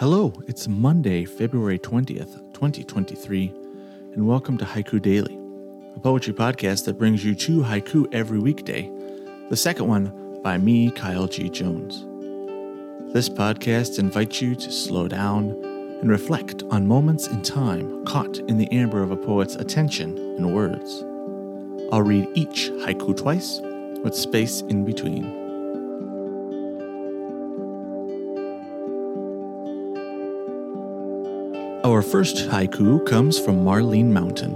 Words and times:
Hello, 0.00 0.32
it's 0.46 0.68
Monday, 0.68 1.24
February 1.24 1.76
20th, 1.76 2.54
2023, 2.54 3.52
and 4.14 4.28
welcome 4.28 4.56
to 4.56 4.64
Haiku 4.64 5.02
Daily, 5.02 5.36
a 5.96 5.98
poetry 5.98 6.32
podcast 6.32 6.84
that 6.84 6.96
brings 6.96 7.24
you 7.24 7.34
two 7.34 7.62
haiku 7.62 8.06
every 8.14 8.38
weekday, 8.38 8.88
the 9.50 9.56
second 9.56 9.88
one 9.88 10.40
by 10.40 10.56
me, 10.56 10.92
Kyle 10.92 11.26
G. 11.26 11.50
Jones. 11.50 12.06
This 13.12 13.28
podcast 13.28 13.98
invites 13.98 14.40
you 14.40 14.54
to 14.54 14.70
slow 14.70 15.08
down 15.08 15.50
and 16.00 16.08
reflect 16.08 16.62
on 16.70 16.86
moments 16.86 17.26
in 17.26 17.42
time 17.42 18.04
caught 18.04 18.38
in 18.38 18.56
the 18.56 18.70
amber 18.70 19.02
of 19.02 19.10
a 19.10 19.16
poet's 19.16 19.56
attention 19.56 20.16
and 20.16 20.54
words. 20.54 21.02
I'll 21.90 22.02
read 22.02 22.28
each 22.34 22.70
haiku 22.84 23.16
twice 23.16 23.58
with 24.04 24.14
space 24.14 24.60
in 24.60 24.84
between. 24.84 25.47
Our 31.98 32.02
first 32.02 32.36
haiku 32.48 33.04
comes 33.04 33.40
from 33.40 33.64
Marlene 33.64 34.12
Mountain. 34.12 34.54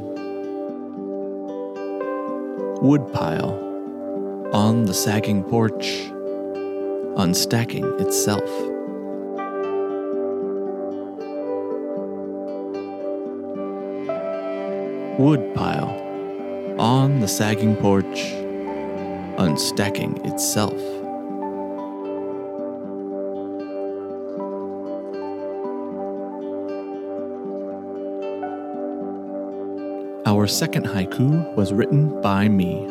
Woodpile 2.81 4.51
on 4.53 4.85
the 4.85 4.95
sagging 4.95 5.43
porch, 5.43 6.05
unstacking 7.19 8.01
itself. 8.01 8.49
Woodpile 15.19 16.79
on 16.79 17.19
the 17.19 17.27
sagging 17.27 17.75
porch, 17.75 18.37
unstacking 19.37 20.25
itself. 20.33 21.02
Our 30.33 30.47
second 30.47 30.87
haiku 30.87 31.55
was 31.57 31.75
written 31.75 32.19
by 32.23 32.49
me. 32.49 32.87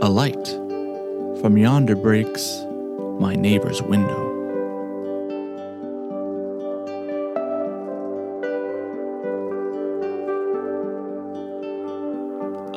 A 0.00 0.08
light 0.08 0.48
from 1.42 1.58
yonder 1.58 1.94
breaks 1.94 2.64
my 3.20 3.34
neighbor's 3.34 3.82
window. 3.82 4.22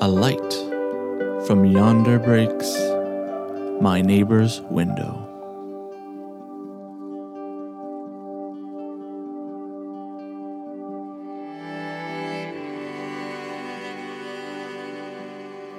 A 0.01 0.07
light 0.09 0.53
from 1.47 1.63
yonder 1.63 2.19
breaks 2.19 2.67
my 3.79 4.01
neighbor's 4.01 4.59
window. 4.63 5.26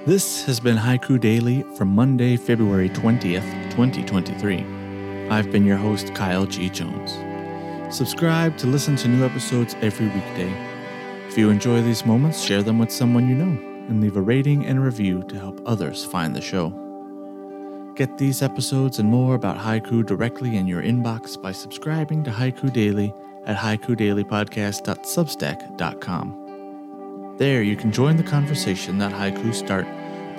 This 0.08 0.40
has 0.44 0.58
been 0.58 0.78
Haiku 0.78 1.20
Daily 1.20 1.62
for 1.76 1.84
Monday, 1.84 2.38
February 2.38 2.88
20th, 2.88 3.70
2023. 3.72 4.64
I've 5.28 5.50
been 5.50 5.66
your 5.66 5.76
host, 5.76 6.14
Kyle 6.14 6.46
G. 6.46 6.70
Jones. 6.70 7.12
Subscribe 7.94 8.56
to 8.56 8.66
listen 8.66 8.96
to 8.96 9.06
new 9.06 9.22
episodes 9.22 9.76
every 9.82 10.06
weekday. 10.06 10.50
If 11.28 11.36
you 11.36 11.50
enjoy 11.50 11.82
these 11.82 12.06
moments, 12.06 12.42
share 12.42 12.62
them 12.62 12.78
with 12.78 12.90
someone 12.90 13.28
you 13.28 13.34
know 13.34 13.60
and 13.90 14.00
leave 14.00 14.16
a 14.16 14.22
rating 14.22 14.64
and 14.64 14.82
review 14.82 15.24
to 15.24 15.38
help 15.38 15.60
others 15.66 16.06
find 16.06 16.34
the 16.34 16.40
show. 16.40 16.70
Get 17.94 18.16
these 18.16 18.40
episodes 18.40 18.98
and 18.98 19.10
more 19.10 19.34
about 19.34 19.58
haiku 19.58 20.06
directly 20.06 20.56
in 20.56 20.66
your 20.66 20.82
inbox 20.82 21.38
by 21.38 21.52
subscribing 21.52 22.24
to 22.24 22.30
Haiku 22.30 22.72
Daily 22.72 23.12
at 23.44 23.58
haikudailypodcast.substack.com. 23.58 26.44
There, 27.36 27.62
you 27.62 27.76
can 27.76 27.92
join 27.92 28.16
the 28.16 28.24
conversation 28.24 28.98
that 28.98 29.12
haiku 29.12 29.54
start 29.54 29.86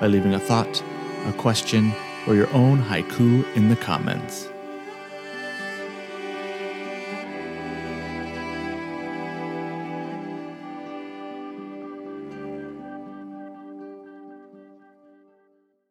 by 0.00 0.06
leaving 0.06 0.34
a 0.34 0.40
thought, 0.40 0.82
a 1.26 1.32
question, 1.34 1.92
or 2.26 2.34
your 2.34 2.52
own 2.52 2.82
haiku 2.82 3.44
in 3.54 3.68
the 3.68 3.76
comments. 3.76 4.48